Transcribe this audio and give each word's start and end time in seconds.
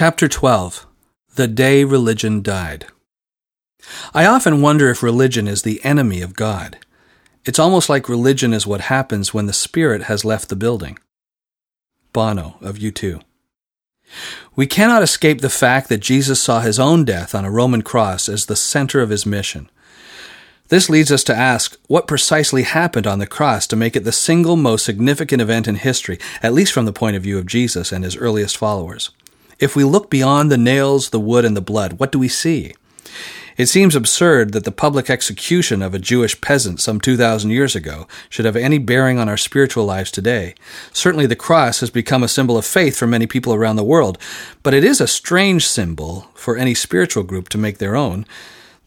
Chapter 0.00 0.28
12 0.28 0.86
The 1.34 1.46
Day 1.46 1.84
Religion 1.84 2.40
Died. 2.40 2.86
I 4.14 4.24
often 4.24 4.62
wonder 4.62 4.88
if 4.88 5.02
religion 5.02 5.46
is 5.46 5.60
the 5.60 5.78
enemy 5.84 6.22
of 6.22 6.34
God. 6.34 6.78
It's 7.44 7.58
almost 7.58 7.90
like 7.90 8.08
religion 8.08 8.54
is 8.54 8.66
what 8.66 8.80
happens 8.80 9.34
when 9.34 9.44
the 9.44 9.52
spirit 9.52 10.04
has 10.04 10.24
left 10.24 10.48
the 10.48 10.56
building. 10.56 10.98
Bono 12.14 12.56
of 12.62 12.78
U2. 12.78 13.22
We 14.56 14.66
cannot 14.66 15.02
escape 15.02 15.42
the 15.42 15.50
fact 15.50 15.90
that 15.90 15.98
Jesus 15.98 16.40
saw 16.40 16.60
his 16.60 16.78
own 16.78 17.04
death 17.04 17.34
on 17.34 17.44
a 17.44 17.50
Roman 17.50 17.82
cross 17.82 18.26
as 18.26 18.46
the 18.46 18.56
center 18.56 19.02
of 19.02 19.10
his 19.10 19.26
mission. 19.26 19.68
This 20.68 20.88
leads 20.88 21.12
us 21.12 21.24
to 21.24 21.36
ask 21.36 21.78
what 21.88 22.08
precisely 22.08 22.62
happened 22.62 23.06
on 23.06 23.18
the 23.18 23.26
cross 23.26 23.66
to 23.66 23.76
make 23.76 23.96
it 23.96 24.04
the 24.04 24.12
single 24.12 24.56
most 24.56 24.86
significant 24.86 25.42
event 25.42 25.68
in 25.68 25.74
history, 25.74 26.18
at 26.42 26.54
least 26.54 26.72
from 26.72 26.86
the 26.86 26.92
point 26.94 27.16
of 27.16 27.22
view 27.22 27.36
of 27.36 27.44
Jesus 27.44 27.92
and 27.92 28.02
his 28.02 28.16
earliest 28.16 28.56
followers. 28.56 29.10
If 29.60 29.76
we 29.76 29.84
look 29.84 30.08
beyond 30.08 30.50
the 30.50 30.56
nails, 30.56 31.10
the 31.10 31.20
wood, 31.20 31.44
and 31.44 31.54
the 31.54 31.60
blood, 31.60 31.94
what 32.00 32.10
do 32.10 32.18
we 32.18 32.28
see? 32.28 32.74
It 33.58 33.66
seems 33.66 33.94
absurd 33.94 34.54
that 34.54 34.64
the 34.64 34.72
public 34.72 35.10
execution 35.10 35.82
of 35.82 35.92
a 35.92 35.98
Jewish 35.98 36.40
peasant 36.40 36.80
some 36.80 36.98
2,000 36.98 37.50
years 37.50 37.76
ago 37.76 38.08
should 38.30 38.46
have 38.46 38.56
any 38.56 38.78
bearing 38.78 39.18
on 39.18 39.28
our 39.28 39.36
spiritual 39.36 39.84
lives 39.84 40.10
today. 40.10 40.54
Certainly, 40.94 41.26
the 41.26 41.36
cross 41.36 41.80
has 41.80 41.90
become 41.90 42.22
a 42.22 42.28
symbol 42.28 42.56
of 42.56 42.64
faith 42.64 42.96
for 42.96 43.06
many 43.06 43.26
people 43.26 43.52
around 43.52 43.76
the 43.76 43.84
world, 43.84 44.16
but 44.62 44.72
it 44.72 44.82
is 44.82 44.98
a 44.98 45.06
strange 45.06 45.68
symbol 45.68 46.30
for 46.32 46.56
any 46.56 46.72
spiritual 46.72 47.22
group 47.22 47.50
to 47.50 47.58
make 47.58 47.76
their 47.76 47.96
own. 47.96 48.24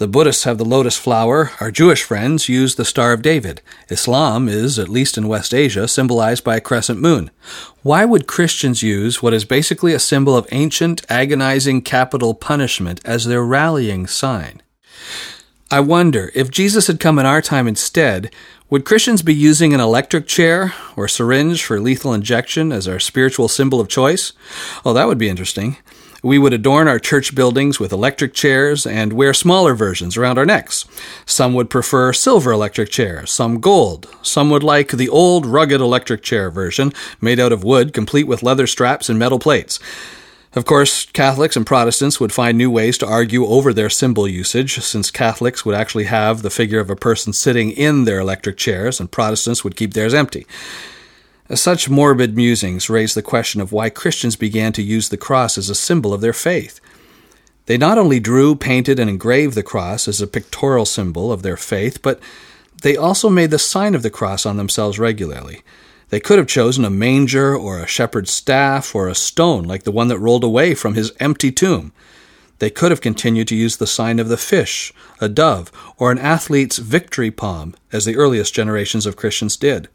The 0.00 0.08
Buddhists 0.08 0.44
have 0.44 0.56
the 0.56 0.64
lotus 0.64 0.96
flower. 0.96 1.50
Our 1.60 1.70
Jewish 1.70 2.04
friends 2.04 2.48
use 2.48 2.76
the 2.76 2.86
Star 2.86 3.12
of 3.12 3.20
David. 3.20 3.60
Islam 3.90 4.48
is, 4.48 4.78
at 4.78 4.88
least 4.88 5.18
in 5.18 5.28
West 5.28 5.52
Asia, 5.52 5.86
symbolized 5.86 6.42
by 6.42 6.56
a 6.56 6.60
crescent 6.62 7.02
moon. 7.02 7.30
Why 7.82 8.06
would 8.06 8.26
Christians 8.26 8.82
use 8.82 9.22
what 9.22 9.34
is 9.34 9.44
basically 9.44 9.92
a 9.92 9.98
symbol 9.98 10.34
of 10.34 10.48
ancient, 10.52 11.04
agonizing 11.10 11.82
capital 11.82 12.32
punishment 12.32 13.02
as 13.04 13.26
their 13.26 13.44
rallying 13.44 14.06
sign? 14.06 14.62
I 15.70 15.80
wonder 15.80 16.32
if 16.34 16.50
Jesus 16.50 16.86
had 16.86 16.98
come 16.98 17.18
in 17.18 17.26
our 17.26 17.42
time 17.42 17.68
instead, 17.68 18.34
would 18.70 18.86
Christians 18.86 19.20
be 19.20 19.34
using 19.34 19.74
an 19.74 19.80
electric 19.80 20.26
chair 20.26 20.72
or 20.96 21.08
syringe 21.08 21.62
for 21.62 21.78
lethal 21.78 22.14
injection 22.14 22.72
as 22.72 22.88
our 22.88 23.00
spiritual 23.00 23.48
symbol 23.48 23.80
of 23.80 23.88
choice? 23.88 24.32
Oh, 24.82 24.94
that 24.94 25.08
would 25.08 25.18
be 25.18 25.28
interesting. 25.28 25.76
We 26.22 26.38
would 26.38 26.52
adorn 26.52 26.86
our 26.86 26.98
church 26.98 27.34
buildings 27.34 27.80
with 27.80 27.92
electric 27.92 28.34
chairs 28.34 28.86
and 28.86 29.12
wear 29.12 29.32
smaller 29.32 29.74
versions 29.74 30.16
around 30.16 30.36
our 30.38 30.44
necks. 30.44 30.84
Some 31.24 31.54
would 31.54 31.70
prefer 31.70 32.12
silver 32.12 32.52
electric 32.52 32.90
chairs, 32.90 33.30
some 33.30 33.60
gold. 33.60 34.08
Some 34.22 34.50
would 34.50 34.62
like 34.62 34.90
the 34.90 35.08
old 35.08 35.46
rugged 35.46 35.80
electric 35.80 36.22
chair 36.22 36.50
version, 36.50 36.92
made 37.20 37.40
out 37.40 37.52
of 37.52 37.64
wood, 37.64 37.94
complete 37.94 38.26
with 38.26 38.42
leather 38.42 38.66
straps 38.66 39.08
and 39.08 39.18
metal 39.18 39.38
plates. 39.38 39.78
Of 40.52 40.64
course, 40.64 41.06
Catholics 41.06 41.56
and 41.56 41.64
Protestants 41.64 42.18
would 42.18 42.32
find 42.32 42.58
new 42.58 42.70
ways 42.72 42.98
to 42.98 43.06
argue 43.06 43.46
over 43.46 43.72
their 43.72 43.88
symbol 43.88 44.26
usage, 44.26 44.74
since 44.80 45.10
Catholics 45.10 45.64
would 45.64 45.76
actually 45.76 46.04
have 46.04 46.42
the 46.42 46.50
figure 46.50 46.80
of 46.80 46.90
a 46.90 46.96
person 46.96 47.32
sitting 47.32 47.70
in 47.70 48.04
their 48.04 48.18
electric 48.18 48.56
chairs, 48.56 48.98
and 48.98 49.12
Protestants 49.12 49.62
would 49.62 49.76
keep 49.76 49.94
theirs 49.94 50.12
empty. 50.12 50.46
Such 51.54 51.90
morbid 51.90 52.36
musings 52.36 52.88
raise 52.88 53.14
the 53.14 53.22
question 53.22 53.60
of 53.60 53.72
why 53.72 53.90
Christians 53.90 54.36
began 54.36 54.72
to 54.74 54.82
use 54.82 55.08
the 55.08 55.16
cross 55.16 55.58
as 55.58 55.68
a 55.68 55.74
symbol 55.74 56.14
of 56.14 56.20
their 56.20 56.32
faith. 56.32 56.80
They 57.66 57.76
not 57.76 57.98
only 57.98 58.20
drew, 58.20 58.54
painted, 58.54 59.00
and 59.00 59.10
engraved 59.10 59.54
the 59.54 59.64
cross 59.64 60.06
as 60.06 60.20
a 60.20 60.28
pictorial 60.28 60.86
symbol 60.86 61.32
of 61.32 61.42
their 61.42 61.56
faith, 61.56 62.02
but 62.02 62.20
they 62.82 62.96
also 62.96 63.28
made 63.28 63.50
the 63.50 63.58
sign 63.58 63.96
of 63.96 64.02
the 64.02 64.10
cross 64.10 64.46
on 64.46 64.56
themselves 64.56 64.98
regularly. 64.98 65.62
They 66.10 66.20
could 66.20 66.38
have 66.38 66.46
chosen 66.46 66.84
a 66.84 66.90
manger 66.90 67.56
or 67.56 67.80
a 67.80 67.86
shepherd's 67.86 68.30
staff 68.30 68.94
or 68.94 69.08
a 69.08 69.14
stone 69.14 69.64
like 69.64 69.82
the 69.82 69.92
one 69.92 70.08
that 70.08 70.18
rolled 70.18 70.44
away 70.44 70.74
from 70.74 70.94
his 70.94 71.12
empty 71.18 71.50
tomb. 71.50 71.92
They 72.58 72.70
could 72.70 72.90
have 72.90 73.00
continued 73.00 73.48
to 73.48 73.56
use 73.56 73.76
the 73.76 73.86
sign 73.86 74.18
of 74.18 74.28
the 74.28 74.36
fish, 74.36 74.92
a 75.20 75.28
dove, 75.28 75.72
or 75.96 76.12
an 76.12 76.18
athlete's 76.18 76.78
victory 76.78 77.30
palm, 77.30 77.74
as 77.92 78.04
the 78.04 78.16
earliest 78.16 78.54
generations 78.54 79.06
of 79.06 79.16
Christians 79.16 79.56
did. 79.56 79.88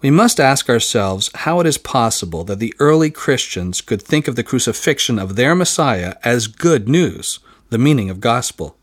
We 0.00 0.10
must 0.10 0.38
ask 0.38 0.70
ourselves 0.70 1.28
how 1.34 1.58
it 1.58 1.66
is 1.66 1.76
possible 1.76 2.44
that 2.44 2.60
the 2.60 2.74
early 2.78 3.10
Christians 3.10 3.80
could 3.80 4.00
think 4.00 4.28
of 4.28 4.36
the 4.36 4.44
crucifixion 4.44 5.18
of 5.18 5.34
their 5.34 5.56
Messiah 5.56 6.14
as 6.22 6.46
good 6.46 6.88
news, 6.88 7.40
the 7.70 7.78
meaning 7.78 8.08
of 8.08 8.20
gospel. 8.20 8.76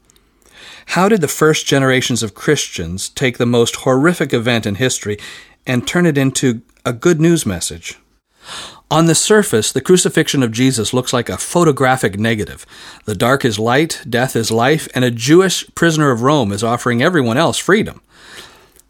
How 0.87 1.07
did 1.07 1.21
the 1.21 1.29
first 1.29 1.65
generations 1.65 2.21
of 2.21 2.35
Christians 2.35 3.07
take 3.07 3.37
the 3.37 3.45
most 3.45 3.77
horrific 3.77 4.33
event 4.33 4.65
in 4.65 4.75
history 4.75 5.17
and 5.65 5.87
turn 5.87 6.05
it 6.05 6.17
into 6.17 6.61
a 6.85 6.91
good 6.91 7.21
news 7.21 7.45
message? 7.45 7.97
On 8.91 9.05
the 9.05 9.15
surface, 9.15 9.71
the 9.71 9.81
crucifixion 9.81 10.43
of 10.43 10.51
Jesus 10.51 10.93
looks 10.93 11.13
like 11.13 11.29
a 11.29 11.37
photographic 11.37 12.19
negative. 12.19 12.65
The 13.05 13.15
dark 13.15 13.45
is 13.45 13.57
light, 13.57 14.03
death 14.07 14.35
is 14.35 14.51
life, 14.51 14.87
and 14.93 15.03
a 15.05 15.11
Jewish 15.11 15.65
prisoner 15.75 16.11
of 16.11 16.21
Rome 16.21 16.51
is 16.51 16.63
offering 16.63 17.01
everyone 17.01 17.37
else 17.37 17.57
freedom. 17.57 18.01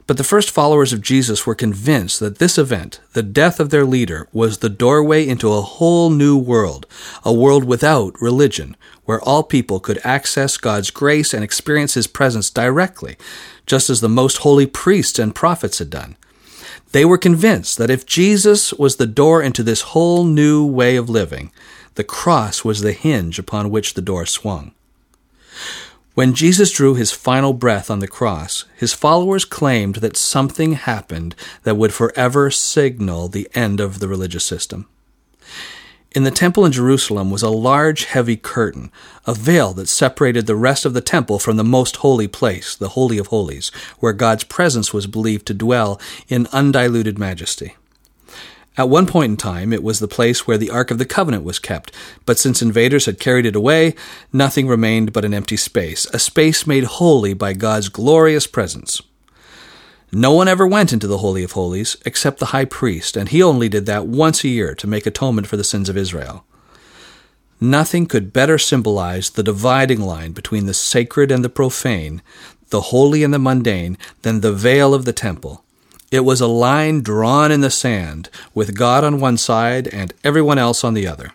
But 0.07 0.17
the 0.17 0.23
first 0.23 0.51
followers 0.51 0.93
of 0.93 1.01
Jesus 1.01 1.47
were 1.47 1.55
convinced 1.55 2.19
that 2.19 2.37
this 2.37 2.59
event, 2.59 2.99
the 3.13 3.23
death 3.23 3.59
of 3.59 3.71
their 3.71 3.85
leader, 3.85 4.27
was 4.31 4.59
the 4.59 4.69
doorway 4.69 5.27
into 5.27 5.51
a 5.51 5.61
whole 5.61 6.11
new 6.11 6.37
world, 6.37 6.85
a 7.23 7.33
world 7.33 7.63
without 7.63 8.21
religion, 8.21 8.77
where 9.05 9.19
all 9.21 9.41
people 9.41 9.79
could 9.79 9.99
access 10.03 10.57
God's 10.57 10.91
grace 10.91 11.33
and 11.33 11.43
experience 11.43 11.95
His 11.95 12.05
presence 12.05 12.51
directly, 12.51 13.17
just 13.65 13.89
as 13.89 13.99
the 13.99 14.09
most 14.09 14.37
holy 14.37 14.67
priests 14.67 15.17
and 15.17 15.33
prophets 15.33 15.79
had 15.79 15.89
done. 15.89 16.15
They 16.91 17.03
were 17.03 17.17
convinced 17.17 17.79
that 17.79 17.89
if 17.89 18.05
Jesus 18.05 18.73
was 18.73 18.97
the 18.97 19.07
door 19.07 19.41
into 19.41 19.63
this 19.63 19.81
whole 19.81 20.23
new 20.23 20.63
way 20.65 20.97
of 20.97 21.09
living, 21.09 21.51
the 21.95 22.03
cross 22.03 22.63
was 22.63 22.81
the 22.81 22.93
hinge 22.93 23.39
upon 23.39 23.71
which 23.71 23.95
the 23.95 24.01
door 24.03 24.27
swung. 24.27 24.71
When 26.15 26.33
Jesus 26.33 26.71
drew 26.71 26.95
his 26.95 27.11
final 27.11 27.51
breath 27.51 27.91
on 27.91 27.99
the 27.99 28.07
cross, 28.07 28.63
his 28.77 28.93
followers 28.93 29.43
claimed 29.43 29.95
that 29.95 30.15
something 30.15 30.71
happened 30.71 31.35
that 31.63 31.75
would 31.75 31.93
forever 31.93 32.49
signal 32.49 33.27
the 33.27 33.49
end 33.53 33.81
of 33.81 33.99
the 33.99 34.07
religious 34.07 34.45
system. 34.45 34.87
In 36.13 36.23
the 36.23 36.31
temple 36.31 36.65
in 36.65 36.71
Jerusalem 36.71 37.31
was 37.31 37.43
a 37.43 37.49
large, 37.49 38.05
heavy 38.05 38.37
curtain, 38.37 38.93
a 39.27 39.33
veil 39.33 39.73
that 39.73 39.89
separated 39.89 40.47
the 40.47 40.55
rest 40.55 40.85
of 40.85 40.93
the 40.93 41.01
temple 41.01 41.37
from 41.37 41.57
the 41.57 41.65
most 41.65 41.97
holy 41.97 42.29
place, 42.29 42.77
the 42.77 42.95
Holy 42.95 43.17
of 43.17 43.27
Holies, 43.27 43.69
where 43.99 44.13
God's 44.13 44.45
presence 44.45 44.93
was 44.93 45.07
believed 45.07 45.45
to 45.47 45.53
dwell 45.53 45.99
in 46.29 46.47
undiluted 46.53 47.19
majesty. 47.19 47.75
At 48.77 48.89
one 48.89 49.05
point 49.05 49.31
in 49.31 49.37
time, 49.37 49.71
it 49.71 49.83
was 49.83 49.99
the 49.99 50.07
place 50.07 50.45
where 50.45 50.57
the 50.57 50.69
Ark 50.69 50.91
of 50.91 50.97
the 50.97 51.05
Covenant 51.05 51.43
was 51.45 51.59
kept, 51.59 51.93
but 52.25 52.37
since 52.37 52.61
invaders 52.61 53.05
had 53.05 53.19
carried 53.19 53.45
it 53.45 53.55
away, 53.55 53.95
nothing 54.33 54.67
remained 54.67 55.13
but 55.13 55.23
an 55.23 55.33
empty 55.33 55.55
space, 55.55 56.05
a 56.07 56.19
space 56.19 56.67
made 56.67 56.83
holy 56.83 57.33
by 57.33 57.53
God's 57.53 57.87
glorious 57.87 58.47
presence. 58.47 59.01
No 60.11 60.33
one 60.33 60.49
ever 60.49 60.67
went 60.67 60.91
into 60.91 61.07
the 61.07 61.19
Holy 61.19 61.43
of 61.43 61.53
Holies 61.53 61.95
except 62.05 62.39
the 62.39 62.47
high 62.47 62.65
priest, 62.65 63.15
and 63.15 63.29
he 63.29 63.41
only 63.41 63.69
did 63.69 63.85
that 63.85 64.07
once 64.07 64.43
a 64.43 64.49
year 64.49 64.75
to 64.75 64.87
make 64.87 65.05
atonement 65.05 65.47
for 65.47 65.57
the 65.57 65.63
sins 65.63 65.87
of 65.87 65.97
Israel. 65.97 66.45
Nothing 67.61 68.05
could 68.05 68.33
better 68.33 68.57
symbolize 68.57 69.29
the 69.29 69.43
dividing 69.43 70.01
line 70.01 70.33
between 70.33 70.65
the 70.65 70.73
sacred 70.73 71.31
and 71.31 71.45
the 71.45 71.49
profane, 71.49 72.21
the 72.69 72.81
holy 72.81 73.23
and 73.23 73.33
the 73.33 73.39
mundane, 73.39 73.97
than 74.23 74.41
the 74.41 74.53
veil 74.53 74.93
of 74.93 75.05
the 75.05 75.13
temple 75.13 75.64
it 76.15 76.25
was 76.25 76.41
a 76.41 76.47
line 76.47 77.01
drawn 77.01 77.51
in 77.51 77.61
the 77.61 77.69
sand, 77.69 78.29
with 78.53 78.77
God 78.77 79.03
on 79.03 79.19
one 79.19 79.37
side 79.37 79.87
and 79.89 80.13
everyone 80.23 80.57
else 80.57 80.83
on 80.83 80.93
the 80.93 81.05
other. 81.05 81.31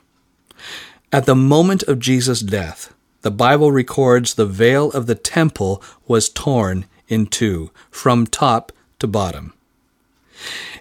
At 1.13 1.27
the 1.27 1.35
moment 1.35 1.83
of 1.85 1.99
Jesus' 1.99 2.41
death, 2.41 2.93
the 3.23 3.31
Bible 3.31 3.71
records 3.71 4.35
the 4.35 4.47
veil 4.47 4.91
of 4.93 5.07
the 5.07 5.15
temple 5.15 5.83
was 6.07 6.29
torn 6.29 6.87
in 7.09 7.27
two, 7.27 7.71
from 7.91 8.27
top 8.27 8.73
to 9.01 9.07
bottom. 9.07 9.53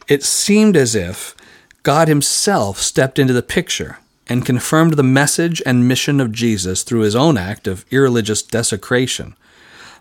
It 0.07 0.23
seemed 0.23 0.77
as 0.77 0.95
if 0.95 1.35
God 1.83 2.07
Himself 2.07 2.79
stepped 2.79 3.19
into 3.19 3.33
the 3.33 3.41
picture 3.41 3.99
and 4.27 4.45
confirmed 4.45 4.93
the 4.93 5.03
message 5.03 5.61
and 5.65 5.87
mission 5.87 6.21
of 6.21 6.31
Jesus 6.31 6.83
through 6.83 7.01
His 7.01 7.15
own 7.15 7.37
act 7.37 7.67
of 7.67 7.85
irreligious 7.91 8.41
desecration. 8.41 9.35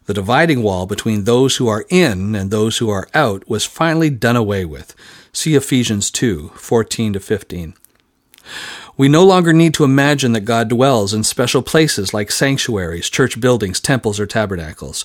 The 0.08 0.14
dividing 0.14 0.62
wall 0.62 0.86
between 0.86 1.24
those 1.24 1.56
who 1.56 1.68
are 1.68 1.84
in 1.90 2.34
and 2.34 2.50
those 2.50 2.78
who 2.78 2.88
are 2.88 3.10
out 3.12 3.46
was 3.46 3.66
finally 3.66 4.08
done 4.08 4.36
away 4.36 4.64
with. 4.64 4.94
See 5.34 5.54
Ephesians 5.54 6.10
2 6.10 6.52
14 6.54 7.12
to 7.12 7.20
15. 7.20 7.74
We 8.96 9.06
no 9.06 9.22
longer 9.22 9.52
need 9.52 9.74
to 9.74 9.84
imagine 9.84 10.32
that 10.32 10.46
God 10.46 10.70
dwells 10.70 11.12
in 11.12 11.24
special 11.24 11.60
places 11.60 12.14
like 12.14 12.30
sanctuaries, 12.30 13.10
church 13.10 13.38
buildings, 13.38 13.80
temples, 13.80 14.18
or 14.18 14.24
tabernacles. 14.24 15.04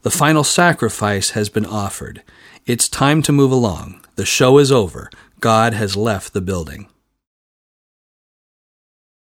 The 0.00 0.10
final 0.10 0.42
sacrifice 0.42 1.30
has 1.30 1.48
been 1.48 1.64
offered. 1.64 2.24
It's 2.66 2.88
time 2.88 3.22
to 3.22 3.30
move 3.30 3.52
along. 3.52 4.04
The 4.16 4.26
show 4.26 4.58
is 4.58 4.72
over. 4.72 5.08
God 5.38 5.72
has 5.72 5.96
left 5.96 6.32
the 6.32 6.40
building. 6.40 6.88